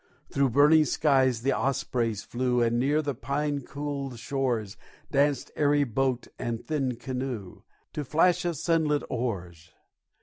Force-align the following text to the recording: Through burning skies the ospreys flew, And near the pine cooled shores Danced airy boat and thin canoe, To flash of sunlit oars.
Through 0.31 0.49
burning 0.49 0.85
skies 0.85 1.43
the 1.43 1.51
ospreys 1.51 2.23
flew, 2.23 2.59
And 2.59 2.79
near 2.79 3.03
the 3.03 3.13
pine 3.13 3.61
cooled 3.61 4.17
shores 4.17 4.75
Danced 5.11 5.51
airy 5.55 5.83
boat 5.83 6.25
and 6.39 6.65
thin 6.65 6.95
canoe, 6.95 7.61
To 7.93 8.03
flash 8.03 8.43
of 8.43 8.57
sunlit 8.57 9.03
oars. 9.11 9.75